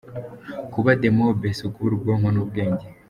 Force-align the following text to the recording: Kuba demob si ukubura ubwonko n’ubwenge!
Kuba 0.73 0.91
demob 1.01 1.39
si 1.57 1.61
ukubura 1.69 1.93
ubwonko 1.95 2.29
n’ubwenge! 2.31 2.85